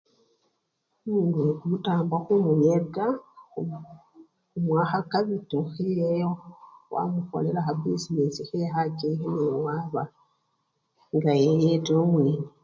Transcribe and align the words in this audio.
Omundu 1.05 1.37
wekumutamboo 1.45 2.23
khumuyeta, 2.25 3.05
khu! 3.51 3.61
khumuwa 4.51 4.83
khakabito 4.91 5.59
khewe 5.73 6.09
wamukholela 6.93 7.59
khabisinesi 7.65 8.41
khewe 8.49 8.67
khatiti 8.73 9.09
naye 9.33 9.49
waba 9.65 10.03
nga 11.15 11.31
eyeta 11.45 11.91
omwene. 12.03 12.45